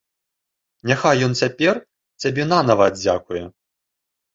[0.93, 1.75] Няхай ён цяпер
[2.25, 3.43] цябе нанава аддзякуе.